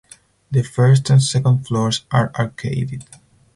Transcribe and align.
The 0.49 0.63
first 0.63 1.11
and 1.11 1.21
second 1.21 1.67
floors 1.67 2.05
are 2.09 2.31
arcaded. 2.33 3.03